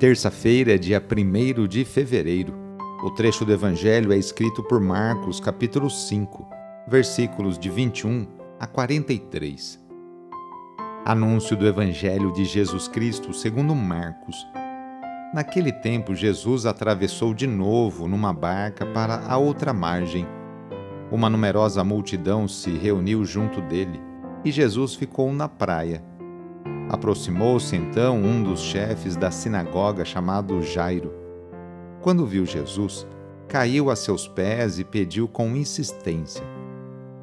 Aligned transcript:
Terça-feira, 0.00 0.78
dia 0.78 0.98
1 0.98 1.68
de 1.68 1.84
fevereiro. 1.84 2.54
O 3.04 3.10
trecho 3.10 3.44
do 3.44 3.52
Evangelho 3.52 4.14
é 4.14 4.16
escrito 4.16 4.62
por 4.62 4.80
Marcos, 4.80 5.38
capítulo 5.38 5.90
5, 5.90 6.48
versículos 6.88 7.58
de 7.58 7.68
21 7.68 8.26
a 8.58 8.66
43. 8.66 9.78
Anúncio 11.04 11.54
do 11.54 11.66
Evangelho 11.66 12.32
de 12.32 12.46
Jesus 12.46 12.88
Cristo 12.88 13.34
segundo 13.34 13.74
Marcos. 13.74 14.34
Naquele 15.34 15.70
tempo, 15.70 16.14
Jesus 16.14 16.64
atravessou 16.64 17.34
de 17.34 17.46
novo 17.46 18.08
numa 18.08 18.32
barca 18.32 18.86
para 18.86 19.26
a 19.28 19.36
outra 19.36 19.74
margem. 19.74 20.26
Uma 21.12 21.28
numerosa 21.28 21.84
multidão 21.84 22.48
se 22.48 22.70
reuniu 22.70 23.22
junto 23.26 23.60
dele 23.60 24.00
e 24.46 24.50
Jesus 24.50 24.94
ficou 24.94 25.30
na 25.30 25.46
praia 25.46 26.02
Aproximou-se 26.90 27.76
então 27.76 28.16
um 28.16 28.42
dos 28.42 28.60
chefes 28.60 29.14
da 29.14 29.30
sinagoga 29.30 30.04
chamado 30.04 30.60
Jairo. 30.60 31.14
Quando 32.02 32.26
viu 32.26 32.44
Jesus, 32.44 33.06
caiu 33.46 33.90
a 33.90 33.94
seus 33.94 34.26
pés 34.26 34.80
e 34.80 34.82
pediu 34.82 35.28
com 35.28 35.54
insistência: 35.54 36.44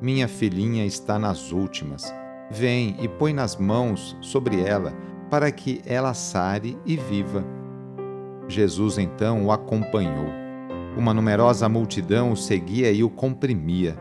Minha 0.00 0.28
filhinha 0.28 0.86
está 0.86 1.18
nas 1.18 1.50
últimas. 1.50 2.14
Vem 2.48 2.96
e 3.00 3.08
põe 3.08 3.32
nas 3.32 3.56
mãos 3.56 4.16
sobre 4.20 4.60
ela, 4.60 4.92
para 5.28 5.50
que 5.50 5.82
ela 5.84 6.14
sare 6.14 6.78
e 6.86 6.96
viva. 6.96 7.44
Jesus 8.46 8.98
então 8.98 9.46
o 9.46 9.50
acompanhou. 9.50 10.28
Uma 10.96 11.12
numerosa 11.12 11.68
multidão 11.68 12.30
o 12.30 12.36
seguia 12.36 12.92
e 12.92 13.02
o 13.02 13.10
comprimia. 13.10 13.98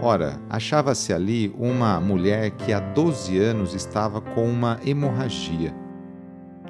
Ora, 0.00 0.40
achava-se 0.50 1.12
ali 1.12 1.54
uma 1.58 2.00
mulher 2.00 2.50
que 2.50 2.72
há 2.72 2.80
12 2.80 3.38
anos 3.38 3.74
estava 3.74 4.20
com 4.20 4.44
uma 4.48 4.78
hemorragia. 4.84 5.74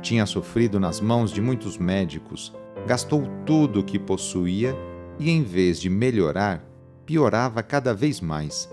Tinha 0.01 0.27
sofrido 0.27 0.79
nas 0.79 1.01
mãos 1.01 1.33
de 1.33 1.41
muitos 1.41 1.79
médicos, 1.79 2.55
gastou 2.87 3.27
tudo 3.47 3.81
o 3.81 3.85
que 3.85 3.99
possuía 3.99 4.77
e, 5.19 5.31
em 5.31 5.43
vez 5.43 5.81
de 5.81 5.89
melhorar, 5.89 6.63
piorava 7.07 7.63
cada 7.63 7.95
vez 7.95 8.21
mais. 8.21 8.69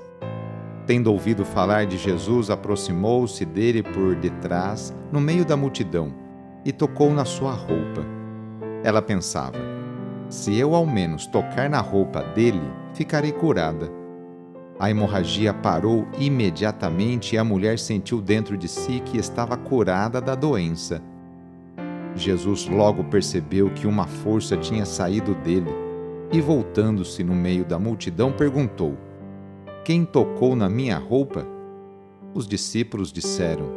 Tendo 0.85 1.11
ouvido 1.11 1.45
falar 1.45 1.85
de 1.85 1.97
Jesus, 1.97 2.49
aproximou-se 2.49 3.45
dele 3.45 3.81
por 3.81 4.15
detrás, 4.15 4.93
no 5.11 5.21
meio 5.21 5.45
da 5.45 5.55
multidão, 5.55 6.13
e 6.65 6.71
tocou 6.71 7.13
na 7.13 7.23
sua 7.23 7.53
roupa. 7.53 8.05
Ela 8.83 9.01
pensava: 9.01 9.57
se 10.29 10.57
eu 10.57 10.75
ao 10.75 10.85
menos 10.85 11.25
tocar 11.27 11.69
na 11.69 11.79
roupa 11.79 12.21
dele, 12.35 12.61
ficarei 12.93 13.31
curada. 13.31 14.00
A 14.81 14.89
hemorragia 14.89 15.53
parou 15.53 16.07
imediatamente 16.17 17.35
e 17.35 17.37
a 17.37 17.43
mulher 17.43 17.77
sentiu 17.77 18.19
dentro 18.19 18.57
de 18.57 18.67
si 18.67 18.99
que 18.99 19.15
estava 19.15 19.55
curada 19.55 20.19
da 20.19 20.33
doença. 20.33 20.99
Jesus 22.15 22.67
logo 22.67 23.03
percebeu 23.03 23.69
que 23.69 23.85
uma 23.85 24.07
força 24.07 24.57
tinha 24.57 24.83
saído 24.83 25.35
dele 25.35 25.69
e, 26.33 26.41
voltando-se 26.41 27.23
no 27.23 27.35
meio 27.35 27.63
da 27.63 27.77
multidão, 27.77 28.31
perguntou: 28.31 28.97
Quem 29.85 30.03
tocou 30.03 30.55
na 30.55 30.67
minha 30.67 30.97
roupa? 30.97 31.45
Os 32.33 32.47
discípulos 32.47 33.13
disseram: 33.13 33.67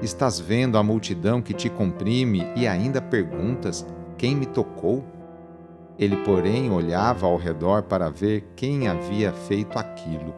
Estás 0.00 0.38
vendo 0.38 0.78
a 0.78 0.84
multidão 0.84 1.42
que 1.42 1.52
te 1.52 1.68
comprime 1.68 2.46
e 2.54 2.64
ainda 2.64 3.02
perguntas: 3.02 3.84
Quem 4.16 4.36
me 4.36 4.46
tocou? 4.46 5.04
Ele, 5.98 6.16
porém, 6.18 6.70
olhava 6.70 7.26
ao 7.26 7.36
redor 7.36 7.82
para 7.82 8.08
ver 8.08 8.44
quem 8.54 8.86
havia 8.86 9.32
feito 9.32 9.78
aquilo. 9.78 10.34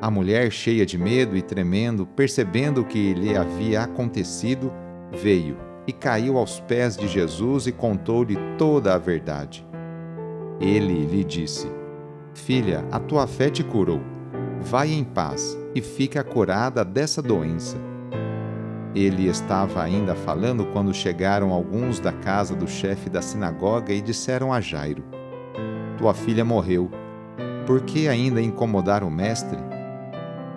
A 0.00 0.10
mulher, 0.10 0.50
cheia 0.50 0.86
de 0.86 0.96
medo 0.96 1.36
e 1.36 1.42
tremendo, 1.42 2.06
percebendo 2.06 2.80
o 2.80 2.84
que 2.84 3.12
lhe 3.12 3.36
havia 3.36 3.82
acontecido, 3.82 4.72
veio 5.12 5.58
e 5.86 5.92
caiu 5.92 6.38
aos 6.38 6.60
pés 6.60 6.96
de 6.96 7.06
Jesus 7.06 7.66
e 7.66 7.72
contou-lhe 7.72 8.36
toda 8.56 8.94
a 8.94 8.98
verdade. 8.98 9.66
Ele 10.58 11.04
lhe 11.04 11.24
disse: 11.24 11.70
Filha, 12.32 12.84
a 12.90 12.98
tua 12.98 13.26
fé 13.26 13.50
te 13.50 13.62
curou. 13.62 14.00
Vai 14.60 14.92
em 14.92 15.04
paz 15.04 15.58
e 15.74 15.82
fica 15.82 16.22
curada 16.24 16.84
dessa 16.84 17.20
doença. 17.20 17.78
Ele 18.94 19.28
estava 19.28 19.82
ainda 19.82 20.16
falando 20.16 20.66
quando 20.66 20.92
chegaram 20.92 21.52
alguns 21.52 22.00
da 22.00 22.12
casa 22.12 22.56
do 22.56 22.66
chefe 22.66 23.08
da 23.08 23.22
sinagoga 23.22 23.92
e 23.92 24.00
disseram 24.00 24.52
a 24.52 24.60
Jairo: 24.60 25.04
Tua 25.96 26.12
filha 26.12 26.44
morreu. 26.44 26.90
Por 27.66 27.82
que 27.82 28.08
ainda 28.08 28.42
incomodar 28.42 29.04
o 29.04 29.10
mestre? 29.10 29.58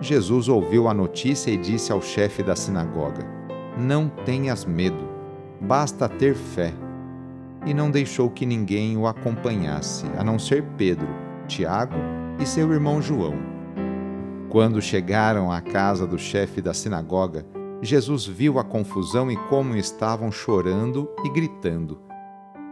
Jesus 0.01 0.49
ouviu 0.49 0.88
a 0.88 0.93
notícia 0.93 1.51
e 1.51 1.57
disse 1.57 1.91
ao 1.91 2.01
chefe 2.01 2.41
da 2.41 2.55
sinagoga: 2.55 3.23
Não 3.77 4.09
tenhas 4.09 4.66
medo, 4.66 5.07
basta 5.61 6.09
ter 6.09 6.33
fé. 6.33 6.73
E 7.66 7.73
não 7.73 7.91
deixou 7.91 8.29
que 8.29 8.45
ninguém 8.45 8.97
o 8.97 9.07
acompanhasse, 9.07 10.05
a 10.17 10.23
não 10.23 10.38
ser 10.39 10.63
Pedro, 10.75 11.07
Tiago 11.47 11.95
e 12.39 12.45
seu 12.45 12.73
irmão 12.73 13.01
João. 13.01 13.35
Quando 14.49 14.81
chegaram 14.81 15.51
à 15.51 15.61
casa 15.61 16.05
do 16.05 16.17
chefe 16.19 16.61
da 16.61 16.73
sinagoga, 16.73 17.45
Jesus 17.83 18.25
viu 18.25 18.59
a 18.59 18.63
confusão 18.63 19.29
e 19.29 19.35
como 19.35 19.75
estavam 19.75 20.31
chorando 20.31 21.09
e 21.25 21.29
gritando. 21.29 21.99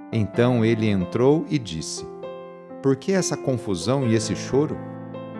Então 0.09 0.63
ele 0.63 0.87
entrou 0.87 1.45
e 1.49 1.59
disse: 1.59 2.07
Por 2.81 2.95
que 2.95 3.11
essa 3.11 3.35
confusão 3.35 4.07
e 4.07 4.15
esse 4.15 4.33
choro? 4.37 4.77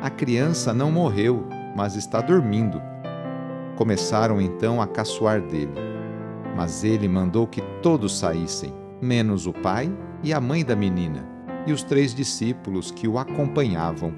A 0.01 0.09
criança 0.09 0.73
não 0.73 0.91
morreu, 0.91 1.47
mas 1.73 1.95
está 1.95 2.19
dormindo. 2.19 2.81
Começaram 3.77 4.41
então 4.41 4.81
a 4.81 4.87
caçoar 4.87 5.39
dele. 5.39 5.73
Mas 6.53 6.83
ele 6.83 7.07
mandou 7.07 7.47
que 7.47 7.61
todos 7.81 8.19
saíssem, 8.19 8.73
menos 9.01 9.47
o 9.47 9.53
pai 9.53 9.89
e 10.21 10.33
a 10.33 10.41
mãe 10.41 10.65
da 10.65 10.75
menina, 10.75 11.25
e 11.65 11.71
os 11.71 11.81
três 11.81 12.13
discípulos 12.13 12.91
que 12.91 13.07
o 13.07 13.17
acompanhavam. 13.17 14.13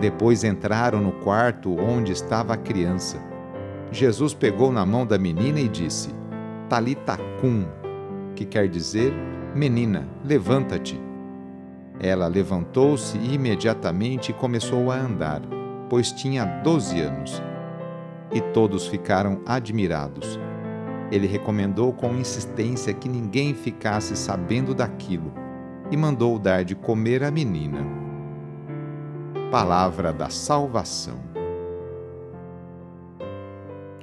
Depois 0.00 0.42
entraram 0.42 1.02
no 1.02 1.12
quarto 1.12 1.78
onde 1.78 2.12
estava 2.12 2.54
a 2.54 2.56
criança 2.56 3.27
Jesus 3.90 4.34
pegou 4.34 4.70
na 4.70 4.84
mão 4.84 5.06
da 5.06 5.18
menina 5.18 5.58
e 5.60 5.68
disse: 5.68 6.10
Talita 6.68 7.16
cum, 7.40 7.64
que 8.34 8.44
quer 8.44 8.68
dizer: 8.68 9.12
Menina, 9.54 10.06
levanta-te. 10.24 11.00
Ela 11.98 12.28
levantou-se 12.28 13.16
imediatamente 13.18 14.30
e 14.30 14.34
começou 14.34 14.90
a 14.90 14.96
andar, 14.96 15.40
pois 15.88 16.12
tinha 16.12 16.44
doze 16.62 17.00
anos. 17.00 17.42
E 18.32 18.40
todos 18.40 18.86
ficaram 18.86 19.40
admirados. 19.46 20.38
Ele 21.10 21.26
recomendou 21.26 21.92
com 21.92 22.14
insistência 22.14 22.92
que 22.92 23.08
ninguém 23.08 23.54
ficasse 23.54 24.14
sabendo 24.14 24.74
daquilo 24.74 25.32
e 25.90 25.96
mandou 25.96 26.38
dar 26.38 26.64
de 26.64 26.74
comer 26.74 27.24
à 27.24 27.30
menina. 27.30 27.84
Palavra 29.50 30.12
da 30.12 30.28
Salvação. 30.28 31.27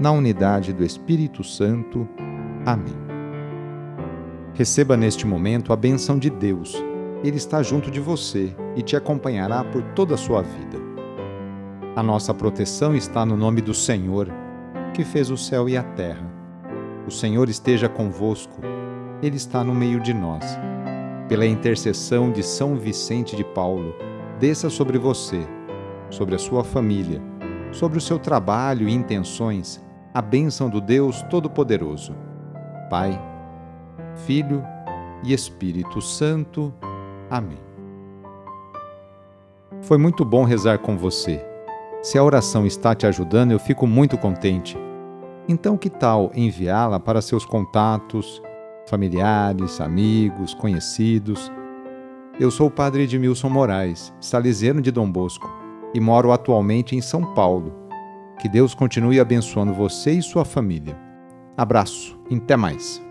na 0.00 0.10
unidade 0.10 0.72
do 0.72 0.84
Espírito 0.84 1.44
Santo. 1.44 2.08
Amém. 2.64 2.96
Receba 4.54 4.96
neste 4.96 5.26
momento 5.26 5.72
a 5.72 5.76
benção 5.76 6.18
de 6.18 6.28
Deus. 6.28 6.76
Ele 7.24 7.36
está 7.36 7.62
junto 7.62 7.90
de 7.90 8.00
você 8.00 8.54
e 8.76 8.82
te 8.82 8.96
acompanhará 8.96 9.64
por 9.64 9.82
toda 9.94 10.14
a 10.14 10.18
sua 10.18 10.42
vida. 10.42 10.78
A 11.94 12.02
nossa 12.02 12.34
proteção 12.34 12.94
está 12.94 13.24
no 13.24 13.36
nome 13.36 13.60
do 13.60 13.74
Senhor, 13.74 14.28
que 14.94 15.04
fez 15.04 15.30
o 15.30 15.36
céu 15.36 15.68
e 15.68 15.76
a 15.76 15.82
terra. 15.82 16.30
O 17.06 17.10
Senhor 17.10 17.48
esteja 17.48 17.88
convosco, 17.88 18.60
Ele 19.22 19.36
está 19.36 19.62
no 19.62 19.74
meio 19.74 20.00
de 20.00 20.12
nós. 20.12 20.44
Pela 21.28 21.46
intercessão 21.46 22.30
de 22.30 22.42
São 22.42 22.76
Vicente 22.76 23.36
de 23.36 23.44
Paulo, 23.44 23.94
desça 24.38 24.68
sobre 24.68 24.98
você, 24.98 25.46
sobre 26.10 26.34
a 26.34 26.38
sua 26.38 26.62
família, 26.64 27.22
sobre 27.72 27.98
o 27.98 28.00
seu 28.00 28.18
trabalho 28.18 28.88
e 28.88 28.92
intenções, 28.92 29.82
a 30.14 30.20
bênção 30.22 30.68
do 30.68 30.80
Deus 30.80 31.22
Todo-Poderoso. 31.22 32.14
Pai, 32.90 33.18
Filho 34.26 34.62
e 35.24 35.32
Espírito 35.32 36.00
Santo. 36.00 36.72
Amém. 37.30 37.58
Foi 39.80 39.96
muito 39.96 40.24
bom 40.24 40.44
rezar 40.44 40.78
com 40.78 40.96
você. 40.96 41.44
Se 42.02 42.18
a 42.18 42.22
oração 42.22 42.66
está 42.66 42.94
te 42.94 43.06
ajudando, 43.06 43.52
eu 43.52 43.58
fico 43.58 43.86
muito 43.86 44.18
contente. 44.18 44.76
Então, 45.48 45.76
que 45.76 45.88
tal 45.88 46.30
enviá-la 46.34 47.00
para 47.00 47.22
seus 47.22 47.44
contatos, 47.44 48.42
familiares, 48.86 49.80
amigos, 49.80 50.54
conhecidos? 50.54 51.50
Eu 52.38 52.50
sou 52.50 52.68
o 52.68 52.70
padre 52.70 53.04
Edmilson 53.04 53.48
Moraes, 53.48 54.12
salesiano 54.20 54.80
de 54.80 54.90
Dom 54.90 55.10
Bosco, 55.10 55.61
e 55.94 56.00
moro 56.00 56.32
atualmente 56.32 56.96
em 56.96 57.00
São 57.00 57.34
Paulo. 57.34 57.72
Que 58.40 58.48
Deus 58.48 58.74
continue 58.74 59.20
abençoando 59.20 59.72
você 59.72 60.12
e 60.12 60.22
sua 60.22 60.44
família. 60.44 60.98
Abraço, 61.56 62.18
e 62.30 62.36
até 62.36 62.56
mais. 62.56 63.02